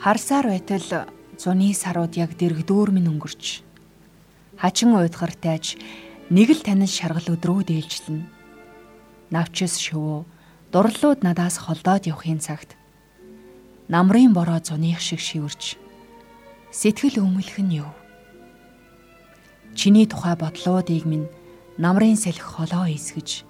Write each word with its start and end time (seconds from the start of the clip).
Харсаар 0.00 0.48
байтал 0.48 0.80
зуны 1.36 1.74
сарууд 1.76 2.16
яг 2.16 2.32
дэрэгдүүр 2.40 2.88
минь 2.88 3.12
өнгөрч 3.12 3.60
хачин 4.56 4.96
уйдгар 4.96 5.36
тайж 5.36 5.76
нэг 6.32 6.56
л 6.56 6.64
танил 6.64 6.88
шаргал 6.88 7.36
өдрөө 7.36 7.68
дээлжлэн. 7.68 8.24
Навчис 9.28 9.76
шөвөө 9.76 10.24
дурлууд 10.72 11.20
надаас 11.20 11.60
холдоод 11.60 12.08
явахын 12.08 12.40
цагт 12.40 12.80
намрын 13.92 14.32
бороо 14.32 14.64
зуных 14.64 15.04
шиг 15.04 15.20
шивэрч 15.20 15.76
сэтгэл 16.72 17.20
өмөлх 17.20 17.60
нь 17.60 17.84
юу? 17.84 17.92
Чиний 19.76 20.08
тухай 20.08 20.32
бодлоодыг 20.32 21.04
минь 21.04 21.28
намрын 21.76 22.16
салхи 22.16 22.40
холоо 22.40 22.88
эсгэж 22.88 23.44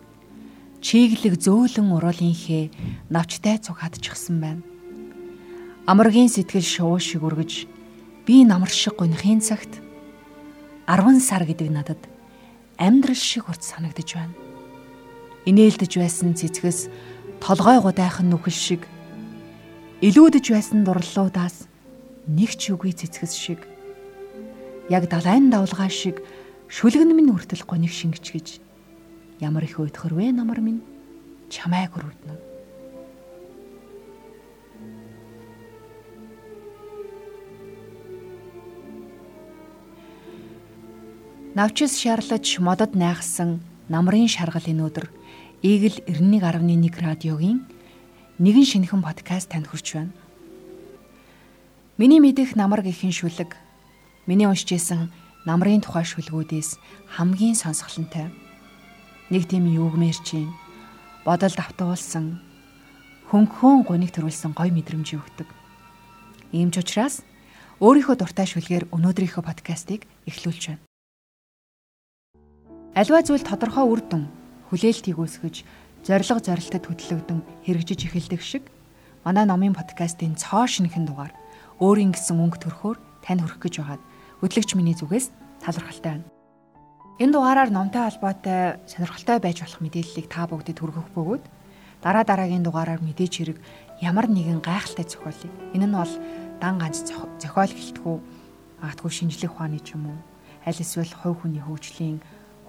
чиглэг 0.82 1.38
зөөлөн 1.38 1.94
уруулынхээ 1.94 2.74
навчтай 3.06 3.62
цуг 3.62 3.86
хадчихсан 3.86 4.42
байна. 4.42 4.62
Амаргийн 5.90 6.30
сэтгэл 6.30 6.62
шуу 6.62 7.02
шиг 7.02 7.26
үргэж 7.26 7.66
би 8.22 8.46
намар 8.46 8.70
шиг 8.70 8.94
гунхын 9.02 9.42
цагт 9.42 9.82
10 10.86 11.18
сар 11.18 11.42
гэдэг 11.42 11.66
надад 11.66 11.98
амьдрал 12.78 13.18
шиг 13.18 13.50
урт 13.50 13.66
санагдж 13.66 14.14
байна. 14.14 14.30
Инээлдэж 15.50 15.98
байсан 15.98 16.38
цэцгэс 16.38 16.86
толгой 17.42 17.82
гудайхан 17.82 18.30
нүхэл 18.30 18.54
шиг 18.54 18.86
илүүдэж 19.98 20.54
байсан 20.54 20.86
дурлалуудаас 20.86 21.66
нэг 22.30 22.54
ч 22.54 22.70
үгүй 22.70 22.94
цэцгэс 22.94 23.34
шиг 23.34 23.66
яг 24.94 25.10
далайн 25.10 25.50
давлгаа 25.50 25.90
шиг 25.90 26.22
шүлгэн 26.70 27.18
минь 27.18 27.34
хүртэл 27.34 27.66
гоник 27.66 27.90
шингэж 27.90 28.24
гэж 28.30 28.48
ямар 29.42 29.66
их 29.66 29.82
өйтхөр 29.82 30.14
вэ 30.14 30.30
намар 30.38 30.62
минь 30.62 30.86
чамайг 31.50 31.98
өрөвднө. 31.98 32.49
Навчис 41.50 41.98
шаарлаж 41.98 42.62
модод 42.62 42.94
найхсан 42.94 43.58
намрын 43.90 44.30
шаргал 44.30 44.62
өнөөдөр 44.70 45.10
Игэл 45.66 45.98
91.1 46.06 46.94
радиогийн 46.94 47.66
нэгэн 48.38 48.66
шинэхэн 48.70 49.02
подкаст 49.02 49.50
танд 49.50 49.66
хүрч 49.66 49.98
байна. 49.98 50.14
Миний 51.98 52.22
мэдих 52.22 52.54
намар 52.54 52.86
гэхин 52.86 53.10
шүлэг 53.10 53.58
миний 54.30 54.46
уншижсэн 54.46 55.10
намрын 55.42 55.82
тухай 55.82 56.06
шүлгүүдээс 56.06 56.78
хамгийн 57.18 57.58
сонсголонтой. 57.58 58.30
Нэг 59.34 59.50
тийм 59.50 59.66
юугмэр 59.66 60.22
чинь 60.22 60.54
бодолд 61.26 61.58
автуулсан 61.58 62.38
хөнгөн 63.34 63.90
гуник 63.90 64.14
төрүүлсэн 64.14 64.54
гой 64.54 64.70
мэдрэмж 64.70 65.18
өгдөг. 65.18 65.50
Ийм 66.54 66.70
ч 66.70 66.78
учраас 66.78 67.26
өөрийнхөө 67.82 68.22
дуртай 68.22 68.46
шүлгээр 68.46 68.94
өнөөдрийнхөө 68.94 69.42
подкастыг 69.42 70.06
эхлүүлж 70.30 70.78
байна. 70.78 70.89
Аливаа 72.90 73.22
зүйл 73.22 73.46
тодорхой 73.46 73.86
үр 73.86 74.02
дүн 74.02 74.26
хүлээлтийг 74.74 75.14
үүсгэж 75.14 75.62
зориг 76.02 76.26
зорилтод 76.26 76.84
хөтлөгдөн 76.90 77.40
хэрэгжиж 77.62 78.10
эхэлдэг 78.10 78.42
шиг 78.42 78.66
манай 79.22 79.46
номын 79.46 79.78
подкастын 79.78 80.34
цоо 80.34 80.66
шинхэн 80.66 81.06
дугаар 81.06 81.30
өөрийн 81.78 82.10
гэсэн 82.10 82.34
өнгө 82.34 82.58
төрхөөр 82.66 82.98
тань 83.22 83.46
хүрэх 83.46 83.62
гэж 83.62 83.74
байгаад 83.78 84.02
хөтлөгч 84.42 84.70
миний 84.74 84.98
зүгээс 84.98 85.30
талархалтай 85.62 86.18
байна. 86.18 86.26
Энэ 87.22 87.30
дугаараар 87.30 87.70
номтой 87.70 88.02
холбоотой 88.10 88.82
сонирхолтой 88.90 89.38
байж 89.38 89.62
болох 89.62 89.80
мэдээллийг 89.86 90.26
та 90.26 90.50
бүгдэд 90.50 90.82
хүргэх 90.82 91.14
бөгөөд 91.14 91.44
дараа 92.02 92.26
дараагийн 92.26 92.66
дугаараар 92.66 92.98
мэдээж 93.06 93.32
хэрэг 93.38 93.58
ямар 94.02 94.26
нэгэн 94.26 94.58
гайхалтай 94.66 95.06
зохиолыг 95.06 95.52
энэ 95.78 95.86
нь 95.86 95.94
бол 95.94 96.14
дан 96.58 96.74
ганц 96.82 97.06
зохиол 97.38 97.70
гэлтгүү 97.70 98.16
магадгүй 98.82 99.12
шинжлэх 99.14 99.54
ухааны 99.54 99.78
ч 99.78 99.94
юм 99.94 100.10
уу 100.10 100.18
аль 100.66 100.80
эсвэл 100.80 101.12
хувь 101.12 101.44
хүний 101.44 101.62
хөгжлийн 101.62 102.18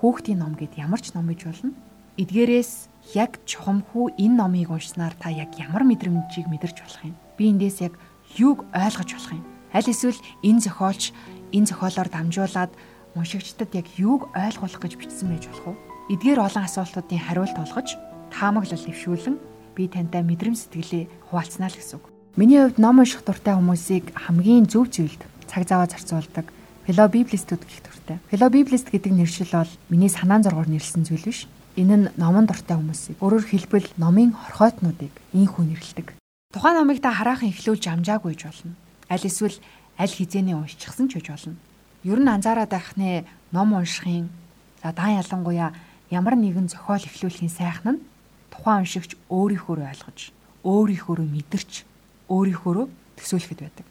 хүүхдийн 0.02 0.42
ном 0.42 0.58
гэд 0.58 0.82
ямар 0.82 0.98
ч 0.98 1.14
ном 1.14 1.30
гэж 1.30 1.46
болно. 1.46 1.78
Эдгээрээс 2.18 2.90
яг 3.14 3.38
чухамхүү 3.46 4.18
энэ 4.18 4.36
номыг 4.42 4.74
уншсанаар 4.74 5.14
та 5.14 5.30
яг 5.30 5.54
ямар 5.62 5.86
мэдрэмжийг 5.86 6.50
мэдэрч 6.50 6.78
болох 6.82 7.02
юм? 7.06 7.16
Би 7.38 7.54
эндээс 7.54 7.86
яг 7.86 7.94
юуг 8.34 8.66
ойлгож 8.74 9.10
болох 9.14 9.32
юм? 9.38 9.46
Аль 9.70 9.86
эсвэл 9.86 10.18
энэ 10.42 10.66
зохиолч 10.66 11.14
энэ 11.54 11.70
зохиолоор 11.70 12.10
дамжуулаад 12.10 12.72
уншигчдад 13.14 13.72
яг 13.78 13.88
юуг 14.02 14.34
ойлгуулах 14.34 14.82
гэж 14.82 14.94
бичсэн 14.98 15.30
байж 15.30 15.46
болох 15.54 15.78
вэ? 15.78 16.18
Эдгээр 16.18 16.40
олон 16.50 16.66
асуултуудын 16.66 17.22
хариулт 17.22 17.58
олгож 17.62 17.96
таамаглал 18.34 18.82
нэвшүүлэн 18.90 19.38
би 19.78 19.88
тантай 19.88 20.26
мэдрэмж 20.26 20.58
сэтгэлээ 20.66 21.30
хуваалцнаа 21.30 21.70
л 21.70 21.78
гэсэн 21.78 22.02
үг. 22.02 22.06
Миний 22.36 22.60
хувьд 22.60 22.82
ном 22.82 23.00
унших 23.00 23.22
дуртай 23.22 23.56
хүмүүсийг 23.56 24.18
хамгийн 24.18 24.66
зөв 24.66 24.90
зүйлд 24.92 25.22
цаг 25.48 25.68
зав 25.68 25.88
зарцуулдаг 25.88 26.48
Фило 26.82 27.06
библистүүд 27.06 27.62
гэх 27.62 27.82
төртэй. 27.86 28.18
Фило 28.34 28.50
библист 28.50 28.90
гэдэг 28.90 29.14
нэршил 29.14 29.54
бол 29.54 29.70
миний 29.94 30.10
санаан 30.10 30.42
зоргоор 30.42 30.66
нэрлсэн 30.66 31.06
зүйл 31.06 31.30
биш. 31.30 31.46
Энэ 31.78 31.96
нь 31.96 32.08
номон 32.18 32.50
дуртай 32.50 32.74
хүмүүсийг 32.74 33.22
өөрөөр 33.22 33.46
хэлбэл 33.46 33.88
номын 34.02 34.34
хорхойтнуудыг 34.34 35.14
ийхүү 35.30 35.62
нэрлэдэг. 35.62 36.18
Тухайн 36.50 36.82
номыг 36.82 36.98
та 36.98 37.14
хараахан 37.14 37.54
эхлүүлж 37.54 37.86
амжаагүй 37.86 38.34
ч 38.34 38.50
болно. 38.50 38.74
Аль 39.14 39.22
эсвэл 39.22 39.62
аль 39.94 40.10
хизээний 40.10 40.58
уншчихсан 40.58 41.06
ч 41.06 41.22
гэж 41.22 41.28
болно. 41.30 41.62
Ер 42.02 42.18
нь 42.18 42.34
анзаараад 42.34 42.74
байх 42.74 42.98
нэ 42.98 43.30
ном 43.54 43.78
уншихын 43.78 44.34
за 44.82 44.90
даан 44.90 45.22
ялангуяа 45.22 45.78
ямар 46.10 46.34
нэгэн 46.34 46.66
зохиол 46.66 47.06
эхлүүлэхийн 47.06 47.54
сайхан 47.54 48.02
нь 48.02 48.04
тухайн 48.50 48.82
уншигч 48.82 49.22
өөрийнхөө 49.30 49.86
ойлгож, 49.86 50.34
өөрийнхөө 50.66 51.30
мэдэрч, 51.30 51.86
өөрийнхөө 52.26 52.90
төсөөлөхөд 53.22 53.60
байдаг. 53.70 53.91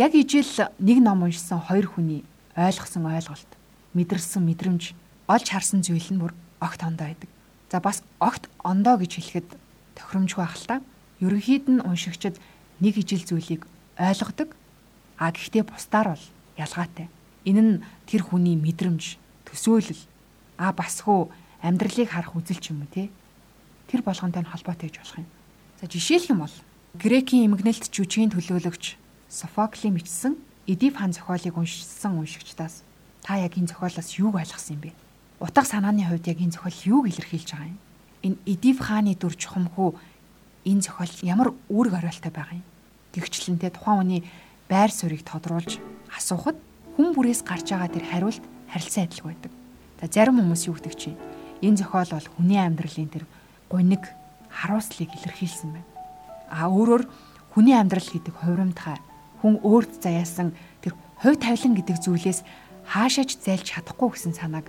Яг 0.00 0.14
ижил 0.14 0.48
нэг 0.80 0.96
ном 1.04 1.28
уншсан 1.28 1.60
хоёр 1.60 1.84
хүний 1.84 2.24
ойлгосон 2.56 3.04
ойлголт, 3.04 3.50
мэдэрсэн 3.92 4.40
мэдрэмж, 4.48 4.96
олж 5.28 5.46
харсан 5.52 5.84
зүйл 5.84 6.08
нь 6.08 6.16
бүр 6.24 6.32
огт 6.56 6.80
ондоо 6.80 7.04
байдаг. 7.04 7.28
За 7.68 7.84
бас 7.84 8.00
огт 8.16 8.48
ондоо 8.64 8.96
гэж 8.96 9.20
хэлэхэд 9.20 9.48
тохиромжгүй 10.00 10.40
байх 10.40 10.56
л 10.56 10.64
та. 10.64 10.76
Ерөнхийд 11.20 11.68
нь 11.68 11.84
уншигчид 11.84 12.40
нэг 12.80 12.96
ижил 12.96 13.28
зүйлийг 13.28 13.68
ойлгодог. 14.00 14.56
А 15.20 15.36
гэхдээ 15.36 15.68
бусдаар 15.68 16.16
бол 16.16 16.24
ялгаатай. 16.56 17.12
Энэ 17.44 17.60
нь 17.60 17.82
тэр 18.08 18.24
хүний 18.24 18.56
мэдрэмж, 18.56 19.20
төсөөлөл, 19.52 20.00
а 20.56 20.72
бас 20.72 21.04
хөө 21.04 21.28
амьдралыг 21.60 22.08
харах 22.08 22.40
үзэл 22.40 22.56
ч 22.56 22.72
юм 22.72 22.88
уу 22.88 22.88
те. 22.88 23.12
Тэр 23.92 24.00
болгонтой 24.00 24.40
нь 24.40 24.48
холбоотой 24.48 24.88
гэж 24.88 24.96
болох 24.96 25.20
юм. 25.20 25.28
За 25.76 25.84
жишээлх 25.84 26.32
юм 26.32 26.48
бол 26.48 26.56
Грекийн 26.96 27.52
эмгэнэлт 27.52 27.92
жүжигийн 27.92 28.32
төлөөлөгч 28.32 28.99
Софокли 29.30 29.90
бичсэн 29.90 30.34
Эдип 30.66 30.96
хаан 30.98 31.12
зохиолыг 31.12 31.56
уншсан 31.56 32.18
уншигчдаас 32.18 32.82
та 33.22 33.38
яг 33.38 33.54
энэ 33.54 33.70
зохиолоос 33.70 34.18
юуг 34.18 34.34
ойлгосон 34.34 34.74
юм 34.74 34.80
бэ? 34.82 34.92
Утга 35.38 35.62
санааны 35.62 36.02
хувьд 36.02 36.26
яг 36.26 36.42
энэ 36.42 36.50
зохиол 36.50 36.98
юуг 36.98 37.14
илэрхийлж 37.14 37.54
байгаа 37.54 37.70
юм? 37.70 37.78
Энэ 38.26 38.42
Эдип 38.42 38.82
хааны 38.82 39.14
дүр 39.14 39.38
чухамхүү 39.38 39.94
энэ 40.66 40.82
зохиол 40.82 41.14
ямар 41.22 41.54
үүрэг 41.70 41.94
оройлтой 41.94 42.32
байгаа 42.34 42.58
юм? 42.58 42.66
Тэгчлэнтэй 43.14 43.70
тухайн 43.70 43.98
хүний 44.02 44.20
байр 44.66 44.90
суурийг 44.90 45.22
тодруулж 45.22 45.78
асуухад 46.10 46.58
хүн 46.98 47.14
бүрээс 47.14 47.46
гарч 47.46 47.70
байгаа 47.70 47.86
тэр 47.86 48.10
хариулт 48.10 48.42
харилцан 48.66 49.06
адилгүй 49.06 49.30
байдаг. 49.30 49.52
За 50.02 50.06
зарим 50.10 50.42
хүмүүс 50.42 50.66
юу 50.66 50.74
гэдэг 50.74 50.94
чинь 50.98 51.18
энэ 51.62 51.86
зохиол 51.86 52.18
бол 52.18 52.28
хүний 52.34 52.58
амьдралын 52.58 53.14
тэр 53.14 53.24
гуниг 53.70 54.10
харуулслыг 54.50 55.14
илэрхийлсэн 55.14 55.70
байна. 55.70 55.86
А 56.50 56.66
өөрөөр 56.66 57.06
хүний 57.54 57.78
амьдрал 57.78 58.10
гэдэг 58.10 58.34
хувирамдхай 58.34 58.98
хүн 59.40 59.60
өөрт 59.64 60.04
заяасан 60.04 60.52
тэр 60.84 60.94
хувь 61.20 61.40
тавилан 61.40 61.74
гэдэг 61.76 61.96
зүйлээс 62.00 62.40
хаашаач 62.84 63.40
зайлж 63.40 63.66
чадахгүй 63.66 64.08
гэсэн 64.12 64.34
санааг 64.36 64.68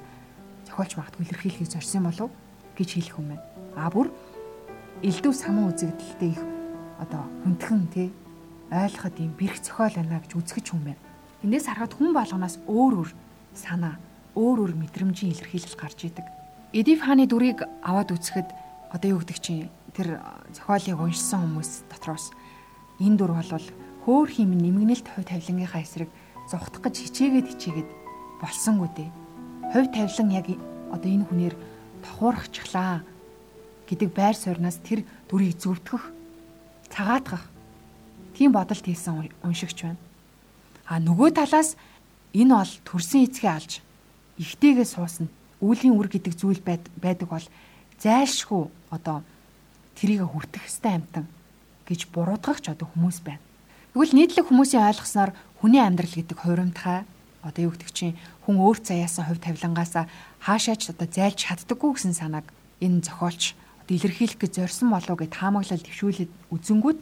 зохиолч 0.67 0.95
магадгүй 0.95 1.23
илэрхийлэхийг 1.27 1.69
зорьсон 1.71 2.07
болов 2.07 2.29
гэж 2.79 2.89
хэлэх 2.95 3.19
юм 3.19 3.35
байна. 3.35 3.45
А 3.75 3.91
бүр 3.91 4.07
элдв 5.03 5.35
самун 5.35 5.71
үзэгдэлтэй 5.75 6.31
их 6.35 6.41
одоо 7.01 7.23
хүндхэн 7.43 7.83
тий 7.91 8.09
ойлгоход 8.71 9.15
юм 9.19 9.33
бэрх 9.35 9.59
зохиол 9.59 9.95
байна 9.99 10.23
гэж 10.23 10.31
үзэж 10.37 10.65
хүн 10.71 10.83
байна. 10.93 11.01
Эндээс 11.43 11.67
харахад 11.67 11.97
хүн 11.97 12.13
болгоноос 12.15 12.55
өөр 12.69 12.93
өөр 13.01 13.09
санаа, 13.57 13.99
өөр 14.37 14.57
өөр 14.69 14.73
мэдрэмжийн 14.79 15.33
илэрхийлэл 15.35 15.75
гарч 15.75 16.07
идэг. 16.07 16.25
Эдив 16.71 17.03
хааны 17.03 17.27
дүрийг 17.27 17.67
аваад 17.83 18.15
үзэхэд 18.15 18.47
одоо 18.95 19.09
юу 19.11 19.19
гэдэг 19.19 19.39
чинь 19.43 19.67
тэр 19.91 20.23
зохиолыг 20.55 20.99
уншсан 21.01 21.43
хүмүүс 21.43 21.89
дотроос 21.91 22.31
энэ 23.03 23.17
дүр 23.19 23.35
бол 23.35 23.65
хөөр 24.05 24.29
хим 24.29 24.57
нэмгэнэлт 24.57 25.07
хувь 25.07 25.29
тавилангийнхаа 25.29 25.81
эсрэг 25.85 26.09
зугтах 26.49 26.81
гэж 26.89 26.95
хичээгээд 27.05 27.47
хичээгээд 27.53 27.89
болсонгүй 28.41 28.89
дээ. 28.97 29.09
Хувь 29.71 29.89
тавилан 29.93 30.29
яг 30.33 30.47
одоо 30.89 31.09
энэ 31.09 31.25
хүнээр 31.29 31.55
тохуурахчлаа 32.01 33.05
гэдэг 33.85 34.09
байр 34.09 34.35
сууриас 34.35 34.81
тэр 34.81 35.05
дүрийг 35.29 35.61
зөвтгөх, 35.61 36.09
цагаатгах 36.89 37.45
тийм 38.33 38.51
бодолт 38.51 38.81
хийсэн 38.81 39.29
уншигч 39.45 39.85
байна. 39.85 40.01
А 40.89 40.97
нөгөө 40.97 41.37
талаас 41.37 41.77
энэ 42.33 42.55
бол 42.57 42.73
төрсэн 42.87 43.29
эцгээ 43.29 43.51
алж 43.53 43.71
ихтэйгээ 44.41 44.87
суусна. 44.87 45.29
Үүлийн 45.61 45.93
үр 45.93 46.09
гэдэг 46.09 46.33
зүйл 46.33 46.59
байдаг 46.65 47.29
бол 47.29 47.45
зайлшгүй 48.01 48.65
одоо 48.89 49.21
тэрийг 49.93 50.25
хүртэх 50.25 50.65
хэвээр 50.65 50.97
амтан 50.97 51.25
гэж 51.85 52.09
буруудгах 52.09 52.65
ч 52.65 52.73
одоо 52.73 52.89
хүмүүс 52.89 53.21
байна. 53.21 53.50
Тэгвэл 53.91 54.15
нийтлэг 54.15 54.47
хүмүүсийн 54.47 54.87
ойлгосноор 54.87 55.35
хүний 55.59 55.83
амьдрал 55.83 56.15
гэдэг 56.15 56.39
хуримтгай 56.39 57.03
одоо 57.43 57.61
юу 57.67 57.75
гэдэг 57.75 57.91
чинь 57.91 58.15
хүн 58.47 58.55
өөр 58.63 58.79
заяасан 58.79 59.27
хувь 59.27 59.43
тавилангаасаа 59.43 60.07
хаашаач 60.39 60.95
одоо 60.95 61.11
зайлж 61.11 61.43
чаддаггүй 61.43 61.99
гэсэн 61.99 62.15
санааг 62.15 62.47
энэ 62.79 63.03
зохиолч 63.03 63.51
одоо 63.83 63.91
илэрхийлэх 63.99 64.39
гэж 64.39 64.63
зорьсон 64.63 64.95
болов 64.95 65.19
гэд 65.19 65.35
таамаглал 65.35 65.83
төвшүүлээд 65.83 66.31
үзэнгүүт 66.55 66.99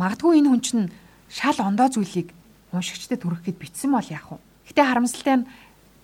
магадгүй 0.00 0.40
энэ 0.40 0.48
хүн 0.48 0.62
чинь 0.64 0.88
шал 1.28 1.60
ондоо 1.60 1.92
зүйлийг 1.92 2.32
уншигчдад 2.72 3.20
хүргэхэд 3.20 3.60
бичсэн 3.60 3.92
бол 3.92 4.08
яах 4.08 4.32
вэ? 4.32 4.40
Гэтэ 4.72 4.80
харамсалтай 4.80 5.44
нь 5.44 5.48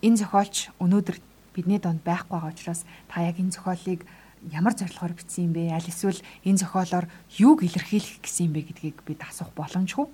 энэ 0.04 0.20
зохиолч 0.20 0.68
өнөөдөр 0.84 1.16
бидний 1.56 1.80
донд 1.80 2.04
байхгүй 2.04 2.36
байгаа 2.36 2.52
учраас 2.52 2.84
та 3.08 3.24
яг 3.24 3.40
энэ 3.40 3.56
зохиолыг 3.56 4.04
ямар 4.52 4.76
зорилгоор 4.76 5.16
бичсэн 5.16 5.48
юм 5.48 5.52
бэ? 5.56 5.72
Аль 5.72 5.88
эсвэл 5.88 6.20
энэ 6.44 6.60
зохиолоор 6.60 7.08
юуг 7.40 7.64
илэрхийлэх 7.64 8.20
гэсэн 8.20 8.52
юм 8.52 8.52
бэ 8.52 8.68
гэдгийг 8.68 9.00
бид 9.08 9.24
асуух 9.24 9.56
боломжгүй. 9.56 10.04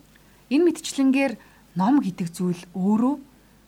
Энэ 0.51 0.65
мэдчлэнгээр 0.73 1.35
ном 1.77 2.01
гэдэг 2.01 2.29
зүйл 2.33 2.63
өөрөө 2.75 3.15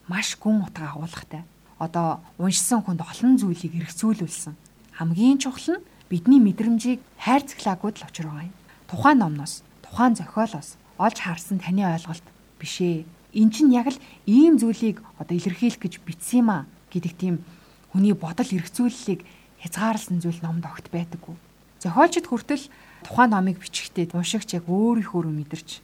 маш 0.09 0.37
гүн 0.41 0.65
утга 0.67 0.93
агуулгатай. 0.93 1.43
Одоо 1.79 2.21
уншсан 2.39 2.83
хүнд 2.85 3.01
олон 3.03 3.37
зүйлийг 3.39 3.75
эргцүүлүүлсэн. 3.79 4.55
Хамгийн 4.99 5.39
чухал 5.39 5.79
нь 5.79 5.85
бидний 6.09 6.41
мэдрэмжийг 6.41 7.01
хайрцаглаагүй 7.19 7.91
л 7.97 8.07
учир 8.07 8.27
байгаа 8.29 8.49
юм. 8.49 8.55
Тухайн 8.87 9.19
номноос, 9.19 9.65
тухайн 9.83 10.15
зохиолоос 10.15 10.77
олж 10.99 11.19
харсан 11.19 11.59
таны 11.59 11.83
ойлголт 11.83 12.27
биш 12.61 12.81
ээ. 12.81 13.05
Эн 13.35 13.51
чинь 13.51 13.75
яг 13.75 13.91
л 13.91 13.99
ийм 14.29 14.61
зүйлийг 14.61 15.03
одоо 15.19 15.35
илэрхийлэх 15.35 15.81
гэж 15.83 15.95
бичсэн 16.07 16.47
юм 16.47 16.49
а 16.55 16.59
гэдэг 16.93 17.13
тийм 17.19 17.43
хүний 17.91 18.15
бодол 18.15 18.47
эргцүүлэлийг 18.47 19.27
хязгаарласан 19.59 20.23
зүйл 20.23 20.39
номд 20.45 20.69
огт 20.69 20.87
байдаггүй. 20.93 21.35
Зохиолчд 21.83 22.31
хүртэл 22.31 22.71
тухайн 23.03 23.31
номыг 23.35 23.59
бичихтэй 23.59 24.07
уншигч 24.15 24.55
яг 24.55 24.71
өөрийнхөө 24.71 25.27
мэдэрч 25.27 25.83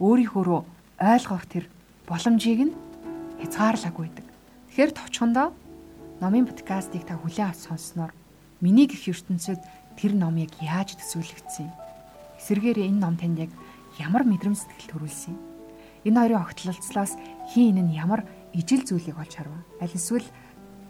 өөрийнхөө 0.00 0.64
ойлгох 1.00 1.44
тэр 1.44 1.68
боломжийг 2.08 2.72
нь 2.72 2.76
хязгаарлаагүй 3.40 4.08
байдаг. 4.08 4.26
Тэгэхээр 4.72 4.92
товчхондоо 4.96 5.52
номын 6.24 6.48
подкастыг 6.48 7.04
та 7.04 7.20
хүлээн 7.20 7.52
авч 7.52 7.68
сонсноор 7.68 8.12
миний 8.64 8.88
гих 8.88 9.04
ертөнцид 9.08 9.60
тэр 10.00 10.12
номыг 10.16 10.56
яаж 10.64 10.96
төсөөлөгдсөн 10.96 11.68
юм? 11.68 11.76
Эсвэргээр 12.40 12.88
энэ 12.88 13.00
ном 13.00 13.20
танд 13.20 13.44
яг 13.44 13.52
ямар 14.00 14.24
мэдрэмж 14.24 14.64
сэтгэл 14.64 15.04
төрүүлсэн 15.04 15.36
юм? 15.36 15.40
Энэ 16.08 16.16
хоёрын 16.16 16.44
огтлолцлоос 16.48 17.12
хин 17.52 17.76
энэ 17.76 17.82
нь 17.84 17.96
ямар 18.00 18.24
ижил 18.56 18.80
зүйлийг 18.80 19.20
олж 19.20 19.36
харав? 19.36 19.52
Аль 19.84 19.92
эсвэл 19.92 20.24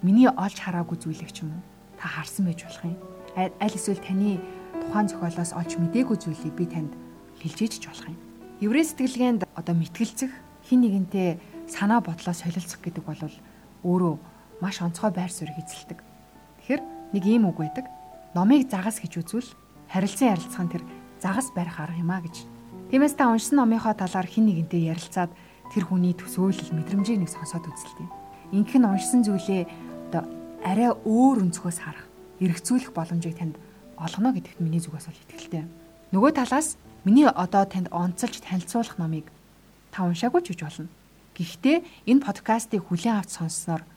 миний 0.07 0.31
олж 0.31 0.59
хараагүй 0.63 0.99
зүйлийг 1.03 1.35
ч 1.35 1.43
юм 1.43 1.59
уу 1.59 1.63
та 1.99 2.07
харсан 2.07 2.47
байж 2.47 2.63
болох 2.63 2.87
юм. 2.87 2.99
Аль 3.35 3.75
эсвэл 3.75 3.99
таны 3.99 4.39
тухайн 4.87 5.11
зохиолоос 5.11 5.51
олж 5.59 5.83
мдээгүй 5.83 6.17
зүйлийг 6.19 6.55
би 6.55 6.67
танд 6.71 6.95
хэлж 7.43 7.59
ийж 7.59 7.87
болох 7.91 8.07
юм. 8.07 8.30
Еврей 8.61 8.85
сэтгэлгээнд 8.85 9.49
одоо 9.57 9.73
мэтгэлцэх 9.73 10.29
хин 10.69 10.85
нэгэнтэй 10.85 11.41
санаа 11.65 12.05
бодлоо 12.05 12.37
солилцох 12.37 12.85
гэдэг 12.85 13.05
бол 13.09 13.17
өөрөө 13.89 14.15
маш 14.61 14.85
онцгой 14.85 15.09
байр 15.17 15.33
суурийг 15.33 15.65
эзэлдэг. 15.65 15.97
Тэгэхээр 16.61 16.83
нэг 17.17 17.25
ийм 17.25 17.49
үг 17.49 17.57
байдаг. 17.57 17.89
Номыг 18.37 18.69
загас 18.69 19.01
гэж 19.01 19.17
үзвэл 19.17 19.49
харилцан 19.89 20.37
ярилцах 20.37 20.61
нь 20.61 20.73
тэр 20.77 20.85
загас 21.25 21.49
барих 21.57 21.81
арга 21.81 21.97
юм 21.97 22.13
а 22.13 22.21
гэж. 22.21 22.45
Тиймээс 22.93 23.17
та 23.17 23.33
уншсан 23.33 23.65
номынхоо 23.65 23.97
талаар 23.97 24.29
хин 24.29 24.53
нэгэнтэй 24.53 24.93
ярилцаад 24.93 25.33
тэр 25.73 25.89
хүний 25.89 26.13
төсөөлөл 26.13 26.77
мэдрэмжийг 26.77 27.17
нэг 27.17 27.33
сонсоод 27.33 27.65
үзэлтэй. 27.65 28.13
Ингэх 28.53 28.77
нь 28.77 28.85
уншсан 28.85 29.25
зүйлээ 29.25 29.65
одоо 30.13 30.29
арай 30.69 30.93
өөр 30.93 31.49
өнцгөөс 31.49 31.81
харах, 31.81 32.05
эргцүүлэх 32.45 32.93
боломжийг 32.93 33.41
танд 33.41 33.57
олгоно 33.97 34.37
гэдэгт 34.37 34.61
миний 34.61 34.85
зүгээс 34.85 35.09
бол 35.09 35.23
итгэлтэй. 35.25 35.65
Нөгөө 36.13 36.37
талаас 36.37 36.77
Миний 37.05 37.25
одоо 37.25 37.65
танд 37.65 37.89
онцолж 37.91 38.45
танилцуулах 38.45 38.99
номыг 39.01 39.25
та 39.89 40.05
уншаагүй 40.05 40.45
ч 40.45 40.53
гэж 40.53 40.61
болно. 40.61 40.89
Гэхдээ 41.33 41.81
энэ 42.05 42.21
подкастыг 42.21 42.85
хүлээн 42.85 43.25
авч 43.25 43.41
сонссноор 43.41 43.89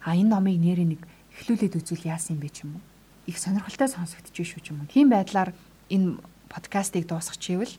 а 0.00 0.16
энэ 0.16 0.32
номыг 0.32 0.56
нэрээ 0.56 0.88
нэг 0.88 1.04
эхлүүлээд 1.36 1.76
үзвэл 1.76 2.08
яасан 2.08 2.40
бэ 2.40 2.48
ч 2.48 2.64
юм 2.64 2.80
уу. 2.80 2.84
Их 3.28 3.36
сонирхолтой 3.36 3.92
сонсогдож 3.92 4.32
шүү 4.32 4.64
ч 4.64 4.72
юм 4.72 4.80
уу. 4.80 4.88
Тийм 4.88 5.12
байдлаар 5.12 5.52
энэ 5.92 6.16
подкастыг 6.48 7.04
дуусгачихвэл 7.04 7.76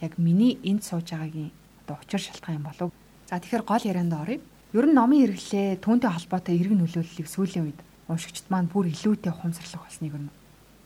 яг 0.00 0.16
миний 0.16 0.56
энд 0.64 0.80
сууж 0.80 1.12
байгаагийн 1.12 1.52
одоо 1.84 2.00
учир 2.00 2.20
шалтгаан 2.24 2.56
юм 2.56 2.64
болов. 2.72 2.96
За 3.28 3.36
тэгэхээр 3.36 3.68
гол 3.68 3.84
ярианд 3.84 4.16
оръё. 4.16 4.40
Ер 4.72 4.86
нь 4.88 4.96
номын 4.96 5.28
хэрэглээ 5.28 5.84
түүнтэй 5.84 6.08
холбоотой 6.08 6.56
эргэн 6.56 6.80
нөлөөллийг 6.80 7.28
сүүлийн 7.28 7.68
үед 7.68 7.80
уншигчд 8.08 8.48
маань 8.48 8.72
бүр 8.72 8.88
илүүтэй 8.88 9.28
ухамсарлах 9.28 9.84
болсныг 9.84 10.14
нь 10.16 10.32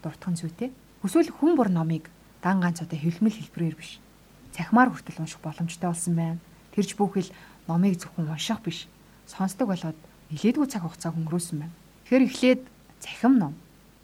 дуртхан 0.02 0.34
зүйтэй. 0.34 0.74
Эсвэл 1.06 1.30
хүн 1.30 1.54
бүр 1.54 1.70
номыг 1.70 2.10
дан 2.42 2.60
ганц 2.60 2.80
одоо 2.80 2.98
хөвлөмөл 2.98 3.36
хэлбэрээр 3.36 3.76
биш. 3.76 4.00
Цахимаар 4.56 4.90
хүртэл 4.90 5.22
унших 5.22 5.40
боломжтой 5.44 5.88
болсон 5.92 6.14
байна. 6.16 6.40
Тэрж 6.74 6.96
бүхэл 6.96 7.30
номыг 7.68 8.00
зөвхөн 8.00 8.28
унших 8.32 8.60
биш. 8.64 8.88
Сонсдог 9.28 9.68
болоод 9.68 9.98
нилээдгүй 10.32 10.66
цаг 10.66 10.82
хугацаа 10.82 11.12
өнгөрөөсөн 11.12 11.58
байна. 11.60 11.74
Тэгэхээр 12.08 12.26
эхлээд 12.26 12.62
цахим 13.00 13.38
ном, 13.38 13.54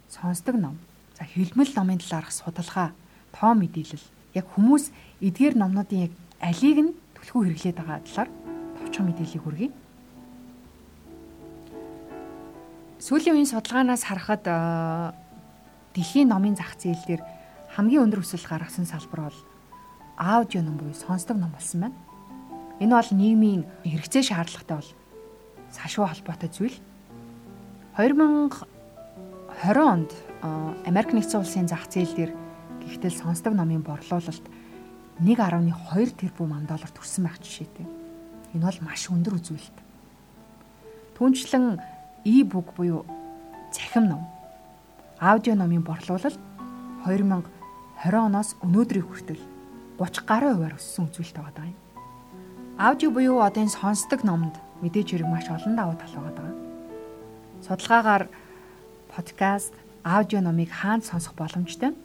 сонсдог 0.08 0.56
ном, 0.56 0.76
за 1.16 1.24
хөвлөмөл 1.24 1.72
номын 1.76 1.98
талаарх 1.98 2.30
судалгаа, 2.32 2.92
тоо 3.32 3.52
мэдээлэл 3.56 4.04
яг 4.36 4.46
хүмүүс 4.52 4.92
эдгээр 5.24 5.54
номнуудын 5.56 6.06
яг 6.06 6.12
алийг 6.40 6.78
нь 6.84 6.92
түлхүү 7.16 7.40
хэрэглээд 7.48 7.76
байгаа 7.80 7.98
талаар 8.04 8.30
товчхон 8.76 9.06
мэдээллийг 9.08 9.42
хүргэе. 9.42 9.70
Сүүлийн 13.00 13.34
үеийн 13.36 13.50
судалгаанаас 13.52 14.04
харахад 14.04 14.44
дэлхийн 15.96 16.28
номын 16.28 16.56
зах 16.56 16.76
зээл 16.76 17.04
дээр 17.08 17.22
хамгийн 17.76 18.08
өндөр 18.08 18.24
өсөлт 18.24 18.48
гаргасан 18.48 18.88
салбар 18.88 19.28
бол 19.28 19.40
аудио 20.16 20.64
ном 20.64 20.80
буюу 20.80 20.96
сонсдог 20.96 21.36
ном 21.36 21.52
болсон 21.52 21.84
байна. 21.84 21.96
Энэ 22.80 22.96
бол 22.96 23.10
нийгмийн 23.12 23.68
хэрэгцээ 23.84 24.32
шаардлагатай 24.32 24.80
бол 24.80 24.90
сашгүй 25.76 26.08
холбоотой 26.08 26.48
зүйл. 26.48 26.80
2020 28.00 28.64
онд 29.76 30.08
Америк 30.88 31.12
нэгдсэн 31.12 31.40
улсын 31.44 31.68
зах 31.68 31.84
зээл 31.92 32.16
дээр 32.16 32.32
гихтэл 32.80 33.12
сонсдог 33.12 33.52
номын 33.52 33.84
борлуулалт 33.84 34.46
1.2 35.20 36.16
тэрбум 36.16 36.56
ам 36.56 36.64
доллар 36.64 36.88
төрсэн 36.96 37.28
байх 37.28 37.36
жишээтэй. 37.44 37.84
Энэ 38.56 38.64
бол 38.64 38.80
маш 38.88 39.04
өндөр 39.12 39.36
үзүүлэлт. 39.36 39.76
Түүнчлэн 41.20 41.76
e-book 42.24 42.72
буюу 42.72 43.04
цахим 43.68 44.08
ном, 44.08 44.24
аудио 45.20 45.52
номын 45.56 45.84
борлуулалт 45.84 46.40
2000 47.04 47.55
20 48.04 48.28
оноос 48.28 48.56
өнөөдрийг 48.60 49.08
хүртэл 49.08 49.40
30 49.96 50.28
гаруй 50.28 50.52
хувиар 50.52 50.76
өссөн 50.76 51.08
үзүүлэлт 51.08 51.38
байгаа 51.40 51.64
юм. 51.72 51.78
Аудио 52.76 53.08
буюу 53.08 53.40
энэ 53.40 53.72
сонсдог 53.72 54.20
номонд 54.20 54.60
мэдээж 54.84 55.16
хэрэг 55.16 55.28
маш 55.28 55.48
олон 55.48 55.74
давуу 55.76 55.96
тал 55.96 56.12
байгаа. 56.20 56.52
Судалгаагаар 57.64 58.24
подкаст, 59.08 59.72
аудио 60.04 60.44
номыг 60.44 60.68
хаана 60.68 61.00
сонсох 61.00 61.32
боломжтой 61.32 61.96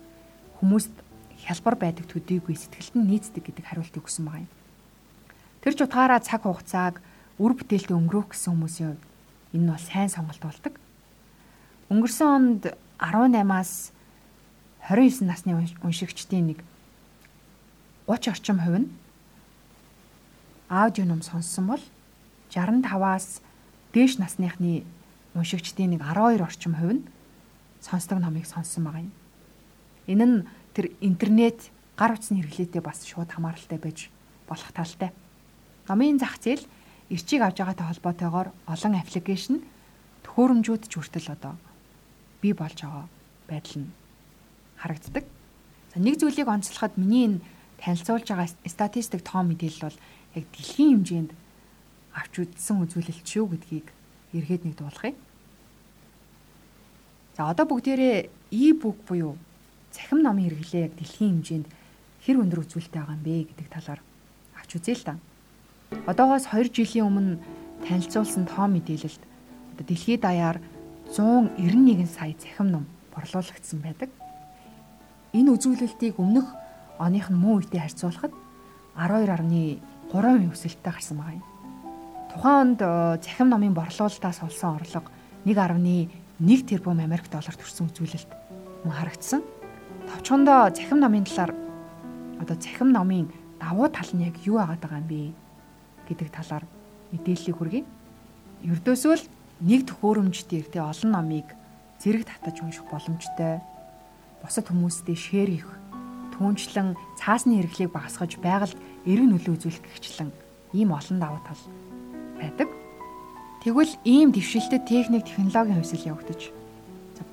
хүмүүст 0.64 0.96
хялбар 1.44 1.76
байдаг 1.76 2.08
төдийгүй 2.08 2.56
сэтгэлд 2.56 2.96
нь 2.96 3.10
нийцдэг 3.12 3.44
гэдэг 3.44 3.66
хариултыг 3.68 4.08
өгсөн 4.08 4.26
байгаа 4.26 4.48
юм. 4.48 4.52
Тэр 5.60 5.74
ч 5.76 5.80
утгаараа 5.84 6.24
цаг 6.24 6.48
хугацааг 6.48 7.04
үр 7.36 7.54
бүтээлтэй 7.58 7.98
өнгөрөөх 7.98 8.32
гэсэн 8.32 8.56
хүмүүсийн 8.56 8.96
хувьд 8.96 9.04
энэ 9.54 9.64
нь 9.66 9.72
бол 9.76 9.84
сайн 9.84 10.10
сонголт 10.10 10.42
болдог. 10.42 10.74
Өнгөрсөн 11.92 12.30
онд 12.32 12.64
18-аас 12.96 13.92
29 14.90 15.28
насны 15.28 15.54
уншигчдын 15.84 16.48
нэг 16.52 16.60
30 18.08 18.34
орчим 18.34 18.58
хувь 18.60 18.80
нь 18.82 18.90
аудио 20.70 21.06
ном 21.06 21.22
сонссон 21.22 21.68
бол 21.68 21.84
65-аас 22.50 23.42
дээш 23.94 24.18
насныхны 24.18 24.84
уншигчдын 25.38 25.94
нэг 25.94 26.02
12 26.02 26.42
орчим 26.42 26.74
хувь 26.76 26.94
нь 26.98 27.08
сонсдог 27.80 28.20
номыг 28.20 28.46
сонссон 28.50 28.84
байгаа 28.84 29.06
юм. 29.06 29.12
Энэ 30.08 30.26
нь 30.26 30.38
тэр 30.74 30.92
интернет 31.00 31.70
гар 31.96 32.18
утасны 32.18 32.42
хэрэглээтэй 32.42 32.82
бас 32.82 33.06
шууд 33.06 33.30
хамааралтай 33.30 33.78
байж 33.78 34.10
болох 34.50 34.72
талтай. 34.74 35.14
Номын 35.88 36.18
зах 36.18 36.42
зээл 36.42 36.66
эрчийг 37.14 37.46
авж 37.46 37.62
байгаатай 37.62 37.86
холбоотойгоор 37.86 38.50
олон 38.66 38.94
аппликейшн 38.98 39.62
төхөөрөмжүүд 40.26 40.90
ч 40.90 40.94
хүртэл 40.98 41.38
одоо 41.38 41.54
бий 42.42 42.54
болж 42.58 42.82
байгаа 42.82 43.06
байдал 43.46 43.86
нь 43.86 44.01
харагддаг. 44.82 45.26
За 45.94 46.02
нэг 46.02 46.18
зүйлийг 46.18 46.50
онцлоход 46.50 46.98
миний 46.98 47.30
энэ 47.30 47.42
танилцуулж 47.78 48.26
байгаа 48.26 48.50
статистик 48.66 49.22
тоо 49.22 49.46
мэдээлэл 49.46 49.86
бол 49.86 50.00
яг 50.36 50.46
дэлхийн 50.50 50.90
хэмжээнд 51.06 51.32
авч 52.18 52.34
үзсэн 52.42 52.82
үзүүлэлт 52.82 53.28
шүү 53.30 53.46
гэдгийг 53.54 53.88
эргээд 54.34 54.64
нэг 54.66 54.76
дуулгая. 54.82 55.14
За 57.38 57.48
одоо 57.48 57.66
бүгдээрээ 57.70 58.30
e-book 58.52 58.98
буюу 59.08 59.38
цахим 59.92 60.22
номын 60.24 60.50
хэрэглээ 60.50 60.86
яг 60.88 60.94
дэлхийн 60.98 61.40
хэмжээнд 61.40 61.68
хэр 62.26 62.38
өндөр 62.42 62.64
үзүүлэлттэй 62.64 63.02
байгаа 63.02 63.18
юм 63.18 63.24
бэ 63.24 63.34
гэдэг 63.52 63.68
талаар 63.72 64.02
авч 64.60 64.72
үзье 64.76 64.96
л 64.96 65.06
да. 65.06 65.16
Одоогоос 66.08 66.48
2 66.48 66.72
жилийн 66.72 67.08
өмнө 67.08 67.40
танилцуулсан 67.88 68.46
тоо 68.48 68.68
мэдээлэлд 68.72 69.24
одоо 69.76 69.86
дэлхийд 69.88 70.22
даяар 70.24 70.58
191 71.12 72.08
сая 72.08 72.34
цахим 72.40 72.72
ном 72.72 72.86
борлуулагдсан 73.12 73.80
байдаг. 73.84 74.10
Энэ 75.34 75.56
үзүүлэлтийг 75.56 76.20
өмнөх 76.20 76.48
оных 77.00 77.32
нь 77.32 77.40
муу 77.40 77.64
үетэй 77.64 77.80
харьцуулахад 77.80 78.34
12.3% 78.96 80.52
өсөлттэй 80.52 80.92
гарсан 80.92 81.18
байгаа 81.18 81.40
юм. 81.40 81.46
Тухайн 82.32 82.76
онд 82.76 82.82
захим 83.24 83.48
номын 83.50 83.74
борлуулалтаас 83.74 84.44
олсон 84.44 84.76
орлого 84.76 85.08
1.1 85.46 86.68
тэрбум 86.68 87.00
Америк 87.00 87.32
доллар 87.32 87.56
төрсэн 87.56 87.88
үзүүлэлт 87.88 88.32
мөн 88.84 88.94
харагдсан. 88.94 89.42
Товчхондоо 90.12 90.70
захим 90.76 91.00
номын 91.00 91.24
талаар 91.24 91.56
одоо 92.40 92.56
захим 92.60 92.92
номын 92.92 93.32
давуу 93.60 93.88
тал 93.88 94.12
нь 94.14 94.28
яг 94.28 94.36
юу 94.46 94.60
агаад 94.60 94.84
байгаа 94.84 95.00
юм 95.00 95.08
бэ 95.08 95.22
гэдэг 96.12 96.30
талаар 96.30 96.66
мэдээллийг 97.12 97.58
хүргэе. 97.58 97.84
Ердөөсөө 98.68 99.16
л 99.16 99.26
нэг 99.62 99.88
төхөөрөмж 99.88 100.38
дээр 100.50 100.68
тэ 100.68 100.82
олон 100.82 101.12
номыг 101.12 101.48
зэрэг 102.02 102.26
татаж 102.28 102.60
унших 102.62 102.86
боломжтой. 102.90 103.62
Бусад 104.42 104.68
хүмүүстэй 104.68 105.16
шеэр 105.16 105.50
хийх, 105.54 105.70
түүнчлэн 106.38 106.98
цаасны 107.18 107.62
хэрэглийг 107.62 107.94
багасгаж 107.94 108.42
байгальд 108.42 108.78
эрг 109.06 109.26
нөлөө 109.30 109.54
үзүүлэх 109.58 109.86
гихчлэн 109.86 110.30
ийм 110.74 110.90
олон 110.92 111.18
давуу 111.22 111.42
тал 111.46 111.62
байдаг. 112.42 112.70
Тэгвэл 113.62 113.94
ийм 114.04 114.34
дэвшилтэд 114.34 114.90
техник 114.90 115.30
технологийн 115.30 115.80
хувьсэл 115.80 116.10
явагдаж 116.10 116.50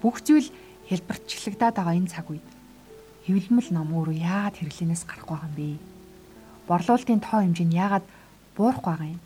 бүх 0.02 0.22
зүйл 0.22 0.48
хэлбэрчлэгдээд 0.88 1.74
байгаа 1.74 1.98
энэ 1.98 2.12
цаг 2.12 2.30
үед 2.30 2.46
хэвлэмэл 3.26 3.68
ном 3.74 3.90
өөрөө 3.92 4.16
яагаад 4.22 4.56
хэрэглэнээс 4.56 5.04
гарах 5.04 5.26
байгаа 5.26 5.48
юм 5.50 5.54
бэ? 5.58 5.68
Борлуулалтын 6.70 7.20
тоо 7.20 7.40
хэмжээ 7.42 7.66
нь 7.66 7.76
яагаад 7.76 8.06
буурах 8.54 8.82
байгаа 8.84 9.08
юм? 9.18 9.20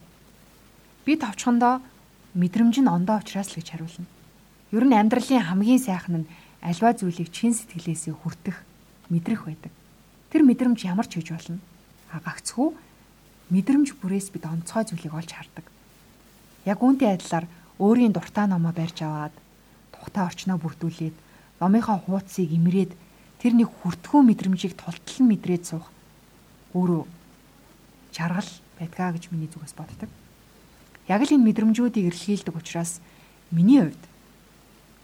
Би 1.04 1.12
товчхондоо 1.20 1.84
мэдрэмж 2.34 2.76
нь 2.80 2.88
ондоо 2.88 3.20
учраас 3.20 3.52
л 3.52 3.58
гэж 3.60 3.68
хариулна. 3.68 4.08
Ер 4.72 4.84
нь 4.88 4.96
амьдралын 4.96 5.44
хамгийн 5.44 5.82
сайхан 5.82 6.24
нь 6.24 6.30
альва 6.62 6.94
зүйлийг 6.94 7.34
чин 7.34 7.52
сэтгэлээсээ 7.52 8.14
хүртэх, 8.14 8.62
мэдрэх 9.10 9.44
байдаг. 9.50 9.72
Тэр 10.30 10.46
мэдрэмж 10.46 10.86
ямар 10.86 11.10
ч 11.10 11.18
хийж 11.18 11.34
болно. 11.34 11.58
А 12.14 12.22
гагцхүү 12.22 12.70
мэдрэмж 13.50 13.98
бүрээс 13.98 14.30
бид 14.30 14.46
онцгой 14.46 14.86
зүйлийг 14.86 15.12
олж 15.12 15.30
хардаг. 15.34 15.66
Яг 16.64 16.78
үүнтэй 16.78 17.18
адилаар 17.18 17.50
өөрийн 17.82 18.14
дуртай 18.14 18.46
номоо 18.46 18.70
барьж 18.70 19.02
аваад 19.02 19.34
тухтай 19.90 20.22
орчноо 20.24 20.56
бүрдүүлээд 20.62 21.16
номынхаа 21.60 21.98
хуудсыг 21.98 22.48
имрээд 22.54 22.94
тэр 23.42 23.52
нэг 23.58 23.68
хүртгүү 23.82 24.22
мэдрэмжийг 24.22 24.78
тултал 24.78 25.18
нь 25.18 25.30
мэдрээд 25.34 25.66
суух 25.66 25.90
өөрөө 26.78 27.04
чаргал 28.14 28.50
байдгаа 28.78 29.12
гэж 29.12 29.34
миний 29.34 29.50
зүгээс 29.50 29.74
боддог. 29.74 30.10
Яг 31.10 31.20
л 31.26 31.34
энэ 31.34 31.46
мэдрэмжүүдийг 31.50 32.08
эрэлхийлдэг 32.08 32.54
учраас 32.54 33.02
миний 33.50 33.82
хувьд 33.82 34.02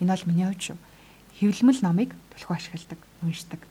энэ 0.01 0.13
бол 0.15 0.29
миний 0.31 0.47
хувьд 0.47 0.63
шүү. 0.63 0.79
Хэвлэмэл 1.39 1.81
номыг 1.87 2.11
төлхөө 2.35 2.57
ашигладаг, 2.59 3.01
уншдаг. 3.23 3.63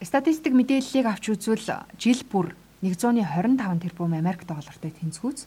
Статистик 0.00 0.56
мэдээллийг 0.56 1.06
авч 1.06 1.28
үзвэл 1.28 1.84
жил 2.00 2.20
бүр 2.32 2.56
125 2.80 3.82
тэрбум 3.84 4.14
Америк 4.16 4.46
доллартай 4.48 4.94
тэнцвүүц 4.96 5.44